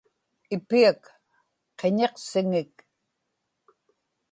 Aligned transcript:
ipiak 0.55 1.01
qiñiqsiŋik 1.79 2.73